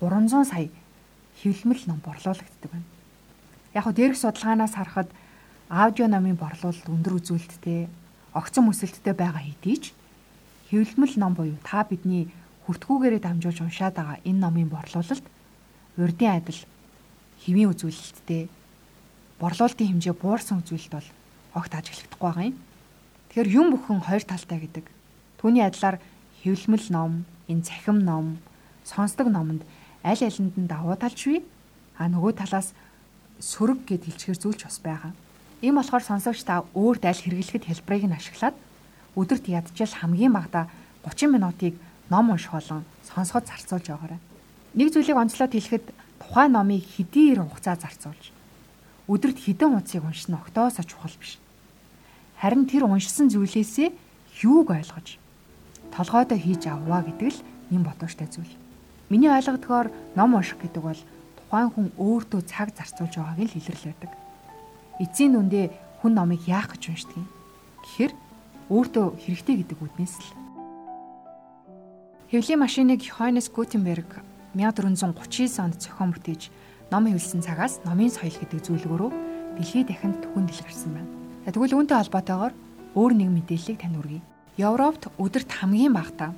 300 0.00 0.44
сая 0.44 0.68
хэвлэмэл 1.40 1.88
ном 1.88 2.00
борлуулагддаг 2.04 2.70
байна. 2.70 2.88
Яг 3.72 3.84
хөө 3.86 3.94
дээрх 3.96 4.18
судалгаанаас 4.18 4.74
харахад 4.76 5.08
аудио 5.70 6.10
номын 6.10 6.36
борлуулалт 6.36 6.84
өндөр 6.90 7.16
үзүүлэлттэй, 7.22 7.88
огцон 8.34 8.68
өсөлттэй 8.68 9.14
байгаа 9.16 9.40
хэдий 9.40 9.78
ч 9.80 9.84
хэвлэмэл 10.68 11.16
ном 11.16 11.32
буюу 11.32 11.56
та 11.64 11.86
бидний 11.88 12.28
хүртгүүгээрээ 12.66 13.22
дамжуулж 13.22 13.58
уншаад 13.64 13.94
байгаа 13.96 14.18
энэ 14.28 14.42
номын 14.42 14.68
борлуулалт 14.68 15.26
урдын 15.96 16.36
адил 16.36 16.60
хэвийн 17.46 17.72
үзүүлэлттэй 17.72 18.50
борлуулалтын 19.42 19.98
хэмжээ 19.98 20.14
буурсан 20.14 20.62
үзүүлэлт 20.62 20.94
бол 20.94 21.08
огт 21.58 21.74
ажиглагдахгүй 21.74 22.22
байгаа 22.22 22.46
юм. 22.54 22.58
Тэгэхээр 23.34 23.48
юм 23.58 23.66
бүхэн 23.74 24.06
хоёр 24.06 24.22
талтай 24.22 24.58
гэдэг. 24.62 24.86
Түүний 25.42 25.66
адилаар 25.66 25.98
хэвлэмэл 26.46 26.86
ном, 26.94 27.26
энэ 27.50 27.66
цахим 27.66 27.98
ном, 28.06 28.38
сонсдог 28.86 29.26
номонд 29.26 29.66
аль 30.06 30.22
алинд 30.22 30.54
нь 30.54 30.70
давуу 30.70 30.94
талч 30.94 31.26
бий. 31.26 31.42
А 31.98 32.06
нөгөө 32.06 32.38
талаас 32.38 32.70
сөрөг 33.42 33.82
гэд 33.82 34.06
хэлчихэр 34.06 34.38
зүйлч 34.38 34.62
бас 34.62 34.78
байгаа. 34.78 35.10
Ийм 35.58 35.74
болохоор 35.74 36.06
сонсогч 36.06 36.46
та 36.46 36.62
өөрт 36.78 37.02
аль 37.02 37.18
хэрэглэхэд 37.18 37.66
хэлбэрийг 37.66 38.06
нь 38.06 38.14
ашиглаад 38.14 38.54
өдөрт 39.18 39.50
ядчил 39.50 39.90
хамгийн 39.90 40.38
багадаа 40.38 40.70
30 41.02 41.34
минутыг 41.34 41.74
ном 42.06 42.30
унших 42.30 42.54
болон 42.54 42.86
сонсоход 43.10 43.50
зарцуулж 43.50 43.90
байгаарай. 43.90 44.22
Нэг 44.78 44.94
зүйлийг 44.94 45.18
онцлоод 45.18 45.50
хэлэхэд 45.50 45.90
тухайн 46.22 46.54
номыг 46.54 46.86
хэдийн 46.86 47.42
хугацаа 47.42 47.74
зарцуулж 47.74 48.30
өдөрт 49.08 49.38
хэдэн 49.38 49.74
хуудсыг 49.74 50.04
уншина 50.04 50.38
октоосоо 50.38 50.84
чухал 50.84 51.14
биш. 51.18 51.38
Харин 52.38 52.66
тэр 52.66 52.86
уншсан 52.86 53.30
зүйлээсээ 53.30 53.90
юуг 54.42 54.70
ойлгож 54.70 55.18
толгойдоо 55.94 56.38
хийж 56.38 56.66
авваа 56.66 57.02
гэдэг 57.06 57.28
л 57.34 57.40
нэм 57.70 57.82
бодвоштой 57.86 58.28
зүйл. 58.30 58.54
Миний 59.10 59.30
ойлгодгоор 59.30 59.90
ном 60.18 60.34
унших 60.34 60.58
гэдэг 60.62 60.82
бол 60.82 61.00
тухайн 61.38 61.70
хүн 61.70 61.86
өөртөө 61.98 62.40
цаг 62.46 62.74
зарцуулж 62.74 63.14
байгааг 63.18 63.38
л 63.46 63.56
илэрлэл 63.58 63.90
байдаг 63.90 64.12
эцсийн 65.02 65.34
нүндээ 65.34 65.66
хүн 66.00 66.12
номыг 66.14 66.46
яах 66.46 66.70
гэж 66.70 66.94
уншдаг 66.94 67.16
юм? 67.18 67.28
Гэхдээ 67.82 68.10
өөртөө 68.70 69.06
хэрэгтэй 69.24 69.56
гэдэг 69.62 69.78
үднээс 69.82 70.14
л. 70.22 70.30
Хэвлийн 72.30 72.62
машиныг 72.62 73.00
Йоханнес 73.02 73.50
Гутенберг 73.50 74.22
1439 74.54 75.58
онд 75.58 75.76
зохион 75.82 76.10
бүтээж 76.14 76.42
ном 76.92 77.08
хэвлсэн 77.08 77.40
цагаас 77.40 77.80
номын 77.88 78.12
соёл 78.12 78.36
гэдэг 78.36 78.60
зүйлгөөрөө 78.68 79.10
дэлхийд 79.56 79.88
дахинд 79.88 80.20
түхэн 80.20 80.44
дэлгэрсэн 80.44 80.92
байна. 80.92 81.08
Тэгвэл 81.48 81.76
үүнтэй 81.80 81.96
холбоотойгоор 81.96 82.52
өөр 82.92 83.12
нэг 83.16 83.28
мэдээллийг 83.32 83.80
тань 83.80 83.96
хүргэе. 83.96 84.20
Европт 84.60 85.08
өдөрт 85.16 85.48
хамгийн 85.48 85.96
багадаа 85.96 86.36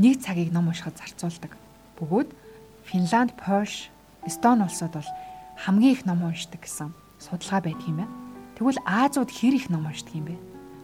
нэг 0.00 0.24
цагийг 0.24 0.56
ном 0.56 0.72
уншихад 0.72 0.96
зарцуулдаг. 0.96 1.52
Бөгөөд 2.00 2.32
Финланд, 2.88 3.36
Польш, 3.36 3.92
Эстон 4.24 4.64
улсууд 4.64 4.96
бол 4.96 5.10
хамгийн 5.60 5.92
их 5.92 6.08
ном 6.08 6.24
уншдаг 6.24 6.64
гэсэн 6.64 6.96
судалгаа 7.20 7.60
байдаг 7.60 7.84
юм 7.84 8.00
байна. 8.00 8.14
Тэгвэл 8.56 8.80
Азууд 8.88 9.28
хэр 9.28 9.54
их 9.60 9.68
ном 9.68 9.84
уншдаг 9.84 10.16
юм 10.16 10.32
бэ? 10.32 10.36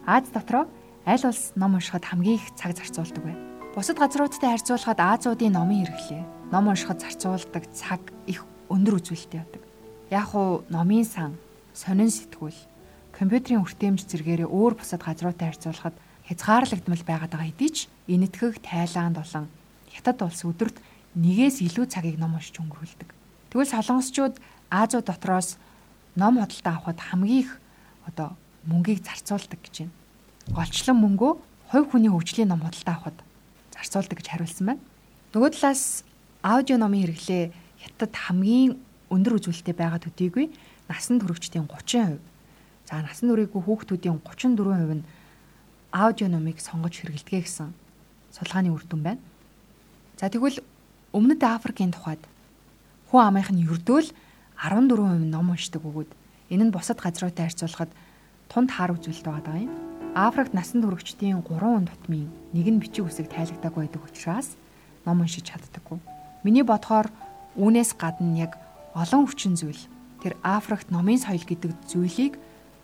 Аз 0.05 0.29
дотроо 0.29 0.69
аль 1.09 1.25
улс 1.25 1.57
ном 1.57 1.73
уншихад 1.73 2.05
хамгийн 2.05 2.37
их 2.37 2.53
цаг 2.53 2.77
зарцуулдаг 2.77 3.23
вэ? 3.25 3.33
Бусад 3.73 3.97
газруудтай 3.97 4.53
харьцуулахад 4.53 5.01
Азуудын 5.01 5.57
номын 5.57 5.85
хэрэглээ, 5.85 6.53
ном 6.53 6.69
уншихад 6.69 7.01
зарцуулдаг 7.01 7.65
цаг 7.73 8.01
их 8.29 8.45
өндөр 8.69 8.99
үзүүлэлттэй 9.01 9.39
байдаг. 9.41 9.63
Яг 10.11 10.31
уу 10.35 10.63
номын 10.69 11.05
сан, 11.05 11.35
сонин 11.73 12.11
сэтгүүл, 12.11 12.59
компьютерийн 13.11 13.63
хүртээмж 13.63 14.07
зэргээрээ 14.07 14.47
өөр 14.47 14.79
бусад 14.79 15.01
газруудтай 15.03 15.51
харьцуулахад 15.51 15.95
хязгаарлагдмал 16.27 17.03
байгаад 17.07 17.31
байгаа 17.33 17.49
хэдий 17.49 17.71
ч 17.71 17.77
энэтхэг 18.07 18.59
Тайланд 18.63 19.19
болон 19.19 19.47
Хятад 19.97 20.21
улс 20.21 20.45
өдөрт 20.45 20.77
нэгээс 21.17 21.65
илүү 21.65 21.89
цагийг 21.89 22.21
ном 22.21 22.37
уншиж 22.37 22.61
өнгөрүүлдэг. 22.61 23.09
Тэгвэл 23.49 23.73
солонгосчууд 23.73 24.35
Азууд 24.69 25.09
дотроос 25.09 25.57
ном 26.13 26.37
худалдаа 26.37 26.77
авахд 26.77 27.01
хамгийн 27.01 27.41
их 27.41 27.57
одоо 28.05 28.37
мөнгийг 28.69 29.01
зарцуулдаг 29.01 29.57
гэж 29.63 29.89
байна. 29.89 29.95
Голчлон 30.53 31.01
мөнгөө 31.01 31.31
хувь 31.73 31.89
хүний 31.89 32.13
хөгжлийн 32.13 32.51
ном 32.53 32.61
худалдаа 32.61 32.95
авахд 33.01 33.19
зарцуулдаг 33.73 34.17
гэж 34.21 34.27
хариулсан 34.29 34.65
байна. 34.69 34.83
Нөгөө 35.33 35.49
талаас 35.57 36.03
аудио 36.45 36.77
номын 36.77 37.01
хэрэглээ 37.09 37.43
хятад 37.87 38.13
хамгийн 38.13 38.75
өндөр 39.07 39.39
үзүүлэлттэй 39.39 39.75
байгаа 39.75 40.03
төдийгүй 40.03 40.51
насан 40.91 41.19
туршидтын 41.19 41.67
30%. 41.67 42.19
За 42.87 42.99
насан 42.99 43.31
туршигүй 43.31 43.61
хүүхдүүдийн 43.63 44.19
34% 44.19 44.99
нь 44.99 45.07
аудио 45.91 46.27
номыг 46.27 46.59
сонгож 46.59 46.99
хэрэглэдэг 46.99 47.47
гэсэн 47.47 47.71
судалгааны 48.35 48.71
үр 48.75 48.83
дүн 48.83 49.01
байна. 49.03 49.21
За 50.19 50.27
тэгвэл 50.27 50.59
өмнөд 51.15 51.41
Африкийн 51.43 51.95
тухайд 51.95 52.21
хүн 53.11 53.23
амынх 53.23 53.51
нь 53.51 53.63
ердөөл 53.63 54.11
14% 54.59 55.31
ном 55.31 55.51
уншдаг 55.51 55.81
бөгөөд 55.81 56.11
энэ 56.51 56.63
нь 56.67 56.73
бусад 56.75 56.99
газруудтай 56.99 57.47
харьцуулахад 57.47 57.91
тунд 58.51 58.69
хар 58.71 58.91
үзүүлэлт 58.95 59.27
байгаа 59.27 59.63
юм. 59.63 59.71
Африкт 60.15 60.53
насан 60.55 60.81
туршидтын 60.83 61.43
3 61.43 61.87
тутмын 61.87 62.27
нэг 62.51 62.67
нь 62.67 62.81
бичиг 62.81 63.07
үсэг 63.07 63.31
тайлагдаагүй 63.31 63.87
байдаг 63.87 64.03
учраас 64.03 64.57
ном 65.05 65.21
уншиж 65.21 65.45
чаддаггүй. 65.47 65.99
Миний 66.43 66.63
бодохоор 66.63 67.07
үүнээс 67.57 67.97
гадна 67.97 68.37
яг 68.37 68.53
олон 68.93 69.25
хүчин 69.25 69.57
зүйл 69.57 69.81
тэр 70.21 70.37
Африкт 70.45 70.93
номын 70.93 71.17
соёл 71.17 71.41
гэдэг 71.41 71.73
зүйлийг 71.89 72.37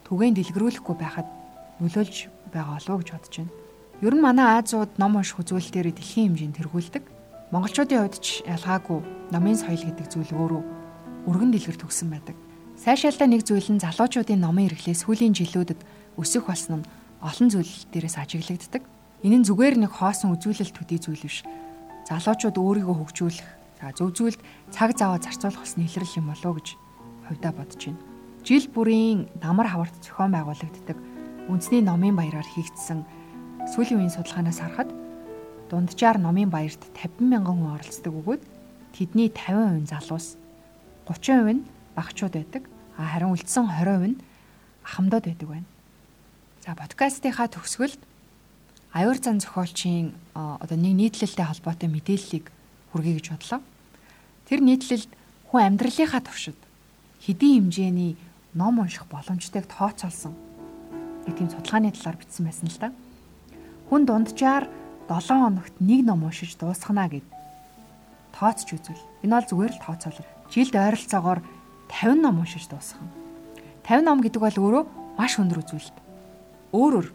түгээн 0.09 0.33
дэлгэрүүлэхгүй 0.37 0.95
байхад 0.97 1.29
нөлөөлж 1.81 2.29
байгаа 2.53 2.77
болов 2.77 2.93
уу 2.93 3.01
гэж 3.01 3.09
бодож 3.13 3.33
байна. 3.37 3.53
Ер 4.01 4.13
нь 4.17 4.25
манай 4.25 4.47
Азууд 4.59 4.97
ном 4.97 5.15
унших 5.17 5.39
үзүүлэлтээр 5.41 5.93
дэлхийн 5.93 6.33
хэмжээнд 6.33 6.57
тэргүүлдэг. 6.57 7.03
Монголчуудын 7.53 8.01
хувьд 8.01 8.17
ч 8.19 8.41
ялгаагүй 8.49 8.99
номын 9.29 9.57
соёл 9.57 9.83
гэдэг 9.85 10.07
зүйл 10.09 10.33
өөрөө 10.33 10.61
өргөн 11.29 11.51
дэлгэр 11.53 11.77
төгсөн 11.77 12.09
байдаг. 12.11 12.35
Сайшаалтай 12.77 13.29
нэг 13.29 13.45
зүйл 13.45 13.69
нь 13.71 13.79
залуучуудын 13.79 14.41
номын 14.41 14.67
хэрэглээ 14.73 14.97
сүүлийн 14.97 15.37
жилүүдэд 15.37 15.79
өсөх 16.17 16.49
болсон 16.49 16.81
нь 16.81 16.89
олон 17.21 17.47
зүйл 17.53 17.73
дээрээс 17.93 18.17
ажиглагддаг. 18.19 18.83
Энэ 19.23 19.37
нь 19.39 19.47
зүгээр 19.47 19.75
нэг 19.79 19.91
хоосон 19.95 20.35
үзүүлэлт 20.35 20.75
төдий 20.75 20.99
зүйл 20.99 21.23
биш. 21.23 21.47
Залуучууд 22.09 22.59
өөрийгөө 22.59 22.95
хөгжүүлэх, 22.99 23.47
за 23.83 23.91
зөв 23.91 24.15
зүйлд 24.15 24.39
цаг 24.71 24.95
зав 24.95 25.19
зарцуулах 25.19 25.59
болсон 25.59 25.83
илрэл 25.83 26.15
юм 26.15 26.31
болоо 26.31 26.55
гэж 26.55 26.67
хувьдаа 27.27 27.51
бодож 27.51 27.83
байна. 27.83 27.99
Жил 28.47 28.65
бүрийн 28.71 29.27
намар 29.43 29.67
хаварт 29.67 29.95
зохион 29.99 30.31
байгуулагддаг 30.31 30.97
үндэсний 31.51 31.83
номын 31.83 32.15
баяраар 32.15 32.47
хийгдсэн 32.47 33.03
сүүлийн 33.75 33.99
үеийн 33.99 34.15
судалгаанаас 34.15 34.63
харахад 34.63 34.89
дунджаар 35.67 36.15
номын 36.15 36.47
баярт 36.47 36.79
50 36.95 37.27
мянган 37.27 37.59
хүн 37.59 37.75
оролцдог 37.75 38.13
бөгөөд 38.15 38.43
тэдний 38.95 39.27
50% 39.27 39.91
залуус 39.91 40.39
30% 41.11 41.51
нь 41.51 41.67
багчууд 41.95 42.33
байдаг. 42.39 42.63
А 42.95 43.03
харин 43.11 43.35
үлдсэн 43.35 43.67
20% 43.67 44.15
нь 44.15 44.21
ахмадууд 44.87 45.27
байдаг 45.27 45.47
байна. 45.49 45.67
За 46.63 46.71
подкастынхаа 46.79 47.51
төгсгөлд 47.51 47.99
аюур 48.95 49.17
зан 49.19 49.43
зохиолчийн 49.43 50.15
одоо 50.35 50.77
нэг 50.79 50.93
нийтлэлтэй 50.95 51.43
холбоотой 51.43 51.89
мэдээллийг 51.91 52.47
хүргэе 52.93 53.15
гэж 53.19 53.27
бодлоо. 53.33 53.59
Тэр 54.49 54.59
нийтлэлд 54.61 55.11
хүн 55.49 55.61
амьдралынхаа 55.63 56.21
туршид 56.23 56.59
хэдийн 57.23 57.71
хэмжээний 57.71 58.17
ном 58.53 58.83
унших 58.83 59.07
боломжтойг 59.07 59.65
тооцоолсон 59.71 60.35
нэг 61.25 61.35
тийм 61.37 61.49
судалгааны 61.49 61.95
талаар 61.95 62.17
бичсэн 62.19 62.45
байсан 62.45 62.67
л 62.67 62.79
да. 62.79 62.89
Хүн 63.87 64.03
дунджаар 64.03 64.67
7 65.07 65.39
хоногт 65.39 65.75
нэг 65.79 66.03
ном 66.03 66.23
уншиж 66.27 66.55
дуусгана 66.59 67.07
гэд 67.07 67.23
тооцч 68.35 68.67
үзвэл 68.75 69.03
энэ 69.23 69.35
бол 69.39 69.47
зүгээр 69.47 69.73
л 69.79 69.83
тооцоолол. 69.83 70.29
Жилд 70.51 70.75
ойролцоогоор 70.75 71.39
50 71.87 72.21
ном 72.21 72.39
уншиж 72.43 72.67
дуусгах. 72.67 73.07
50 73.87 74.03
ном 74.03 74.19
гэдэг 74.19 74.41
бол 74.43 74.57
өөрөө 74.59 74.83
маш 75.15 75.39
өндөр 75.39 75.63
үзүүлэлт. 75.63 75.97
Өөрөөр 76.75 77.07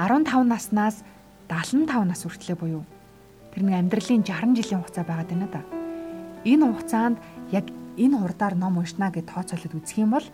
15 0.00 0.48
наснаас 0.48 1.04
75 1.48 2.08
нас 2.08 2.24
хүртлээр 2.24 2.58
буюу 2.58 2.84
тэр 3.52 3.62
нэг 3.68 3.74
амьдралын 3.84 4.24
60 4.24 4.56
жилийн 4.56 4.80
хугацаа 4.80 5.04
байгаад 5.04 5.28
байна 5.28 5.48
да. 5.52 5.83
Энэ 6.44 6.64
хугацаанд 6.68 7.16
яг 7.52 7.66
энэ 7.96 8.20
хурдаар 8.20 8.54
ном 8.54 8.78
уншна 8.78 9.08
гэж 9.10 9.32
тооцоолоод 9.32 9.74
үзэх 9.80 9.98
юм 10.04 10.12
бол 10.12 10.26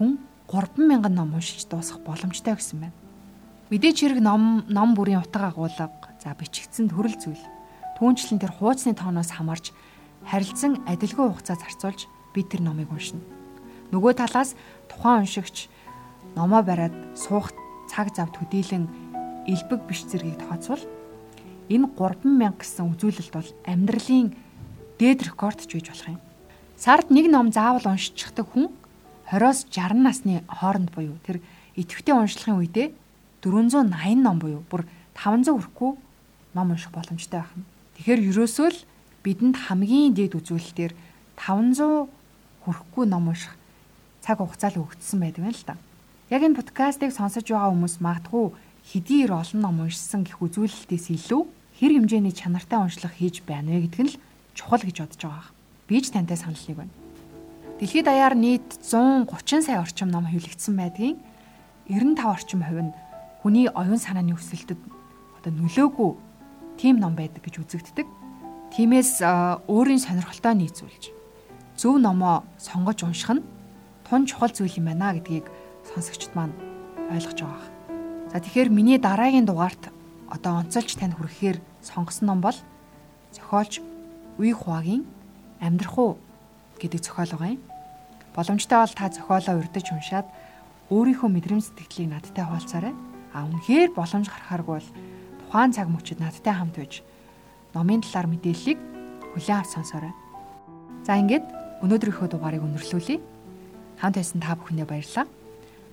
хүн 0.00 0.18
3000 0.48 1.12
ном 1.12 1.36
уншиж 1.36 1.68
дуусгах 1.68 2.00
боломжтой 2.02 2.56
гэсэн 2.56 2.80
байна. 2.80 2.96
Мэдээч 3.68 3.96
хэрэг 4.00 4.20
ном 4.24 4.64
ном 4.64 4.96
бүрийн 4.96 5.20
утга 5.20 5.52
агуулга 5.52 5.92
за 6.16 6.32
бичигдсэн 6.32 6.88
төрөл 6.88 7.20
зүйл 7.20 7.44
түүнчлэн 8.00 8.40
тэр 8.40 8.56
хуудасны 8.56 8.96
тооноос 8.96 9.28
хамаарч 9.36 9.76
харилцан 10.24 10.80
адилгүй 10.88 11.28
хугацаа 11.28 11.60
зарцуулж 11.60 12.08
би 12.32 12.40
тэр 12.48 12.64
номыг 12.64 12.88
уншина. 12.88 13.20
Нөгөө 13.92 14.16
талаас 14.16 14.56
тухайн 14.88 15.28
уншигч 15.28 15.68
номоо 16.32 16.64
бариад 16.64 16.96
суух 17.12 17.52
цаг 17.92 18.08
зав 18.16 18.32
төдийлөн 18.32 18.88
элбэг 19.44 19.84
биш 19.84 20.08
зэргийг 20.08 20.40
тооцвол 20.40 20.80
энэ 21.68 21.92
3000 21.92 22.56
гэсэн 22.56 22.84
үзүүлэлт 22.88 23.32
бол 23.36 23.48
амьдралын 23.68 24.32
дээд 24.98 25.26
рекорд 25.26 25.62
ч 25.64 25.78
гэж 25.78 25.86
болох 25.90 26.08
юм. 26.18 26.20
Сард 26.78 27.10
нэг 27.10 27.26
ном 27.30 27.50
заавал 27.50 27.94
уншчихдаг 27.94 28.46
хүн 28.50 28.70
20-оос 29.30 29.66
60 29.70 29.98
насны 29.98 30.42
хооронд 30.46 30.90
буюу 30.94 31.18
тэр 31.26 31.42
идэвхтэй 31.74 32.14
уншлахын 32.14 32.58
үедээ 32.58 32.94
480 33.42 34.22
ном 34.22 34.38
буюу 34.38 34.62
бүр 34.70 34.86
500 35.14 35.54
хүрэхгүй 35.54 35.90
ном 36.54 36.70
унших 36.74 36.90
боломжтой 36.90 37.42
байна. 37.42 37.66
Тэгэхээр 37.98 38.20
ерөөсөө 38.30 38.68
л 38.72 38.80
бидэнд 39.22 39.56
хамгийн 39.68 40.14
дээд 40.14 40.38
үзүүлэлтээр 40.38 40.92
500 41.38 42.08
хүрэхгүй 42.62 43.04
ном 43.06 43.30
унших 43.30 43.54
цаг 44.22 44.38
хугацаа 44.38 44.70
л 44.74 44.82
өгдсөн 44.86 45.18
байдаг 45.22 45.42
юм 45.44 45.52
л 45.54 45.64
да. 45.66 45.74
Яг 46.30 46.42
энэ 46.42 46.58
подкастыг 46.58 47.10
сонсож 47.14 47.46
байгаа 47.46 47.72
хүмүүс 47.74 47.98
магадгүй 48.02 48.52
хэдий 48.86 49.28
олон 49.28 49.60
ном 49.60 49.76
уншсан 49.84 50.24
гэх 50.24 50.40
үзүүлэлтээс 50.40 51.06
илүү 51.16 51.42
хэр 51.78 51.92
хэмжээний 51.94 52.34
чанартай 52.34 52.78
уншлах 52.80 53.14
хийж 53.16 53.44
байна 53.46 53.76
вэ 53.76 53.88
гэдг 53.88 54.00
нь 54.04 54.10
л 54.12 54.20
чухал 54.58 54.82
гэж 54.82 55.06
бодож 55.06 55.22
байгаа. 55.22 55.46
Би 55.86 56.02
ч 56.02 56.10
тантай 56.10 56.34
санал 56.34 56.58
нэг 56.66 56.76
байна. 56.82 56.94
Дэлхийд 57.78 58.10
даяар 58.10 58.34
нийт 58.34 58.66
130 58.82 59.62
сая 59.62 59.78
орчим 59.78 60.10
ном 60.10 60.26
хэвлэгдсэн 60.26 60.74
байдгийн 60.74 61.16
95 61.86 62.26
орчим 62.26 62.66
хувь 62.66 62.82
нь 62.90 62.96
хүний 63.46 63.70
оюун 63.70 64.02
санааны 64.02 64.34
өсөлтөд 64.34 64.82
одоо 65.38 65.52
нөлөөгүй 65.54 66.10
тийм 66.74 66.98
ном 66.98 67.14
байдаг 67.14 67.46
гэж 67.46 67.62
үзэгддэг. 67.62 68.06
Тиймээс 68.74 69.22
өөрийн 69.70 70.02
сонирхолтой 70.02 70.54
нийцүүлж 70.58 71.14
зөв 71.78 72.02
номоо 72.02 72.42
сонгож 72.58 73.06
унших 73.06 73.38
нь 73.38 73.46
тун 74.10 74.26
чухал 74.26 74.50
зүйл 74.50 74.74
юм 74.82 74.90
байна 74.90 75.14
гэдгийг 75.14 75.46
сонсогчд 75.86 76.34
маань 76.34 76.52
ойлгож 77.14 77.38
байгаа. 77.46 77.70
За 78.34 78.42
тэгэхээр 78.42 78.68
миний 78.74 78.98
дараагийн 78.98 79.46
дугаарт 79.46 79.94
одоо 80.28 80.60
онцолж 80.60 80.98
тань 80.98 81.14
хүрэхээр 81.14 81.62
сонгосон 81.80 82.26
ном 82.26 82.40
бол 82.42 82.58
зохиолч 83.32 83.80
Уй 84.38 84.54
Хуваагийн 84.54 85.02
Амьдрах 85.58 85.98
уу 85.98 86.14
гэдэг 86.78 87.02
зохиол 87.02 87.34
байгаа 87.34 87.58
юм. 87.58 87.62
Боломжтой 88.34 88.78
бол 88.78 88.94
та 88.94 89.10
зохиолоо 89.10 89.58
урдж 89.58 89.86
уншаад 89.90 90.26
өөрийнхөө 90.94 91.26
мэдрэмж 91.26 91.64
сэтгэлийг 91.74 92.14
надтай 92.14 92.46
хуваалцаарай. 92.46 92.94
А 93.34 93.44
үнэхээр 93.50 93.90
боломж 93.98 94.30
гарахааргүй 94.30 94.74
бол 94.78 94.90
тухайн 95.42 95.74
цаг 95.74 95.90
мөчид 95.90 96.22
надтай 96.22 96.54
хамт 96.54 96.78
байж 96.78 97.02
номын 97.74 98.06
талаар 98.06 98.30
мэдээллийг 98.30 98.78
хүлээн 99.34 99.58
авч 99.58 99.70
сонсоорой. 99.74 100.14
За 101.02 101.18
ингээд 101.18 101.44
өнөөдрийнхөө 101.82 102.28
дугаарыг 102.30 102.62
өндөрлүүлье. 102.62 103.18
Хамт 103.98 104.16
байсан 104.22 104.38
та 104.38 104.54
бүхэндээ 104.54 104.86
баярлалаа. 104.86 105.26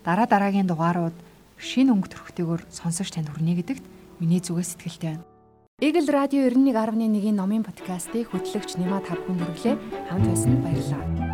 Дараа 0.06 0.28
дараагийн 0.30 0.70
дугаарууд 0.70 1.18
шинэ 1.58 1.90
өнгө 1.90 2.14
төрхтэйгээр 2.14 2.62
сонсож 2.70 3.10
танд 3.10 3.34
хүрнэ 3.34 3.58
гэдэгт 3.58 3.86
миний 4.22 4.38
зүгээс 4.38 4.78
сэтгэлтэй 4.78 5.18
байна. 5.18 5.35
Eagle 5.82 6.08
Radio 6.08 6.48
91.1-ийн 6.48 7.36
номын 7.36 7.60
подкастыг 7.68 8.32
хөтлөгч 8.32 8.80
Нима 8.80 9.04
та 9.04 9.20
бүхэнд 9.20 9.44
хүргэлээ. 9.44 9.76
Хамт 10.08 10.24
байсан 10.32 10.56
баярлалаа. 10.64 11.25